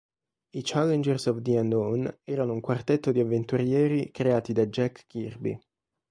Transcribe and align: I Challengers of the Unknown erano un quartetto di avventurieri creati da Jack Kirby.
I 0.59 0.61
Challengers 0.63 1.27
of 1.27 1.43
the 1.43 1.57
Unknown 1.59 2.21
erano 2.23 2.53
un 2.53 2.59
quartetto 2.59 3.11
di 3.11 3.19
avventurieri 3.19 4.09
creati 4.09 4.51
da 4.51 4.65
Jack 4.65 5.05
Kirby. 5.05 5.55